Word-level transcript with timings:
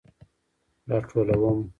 راټولوم 0.89 1.59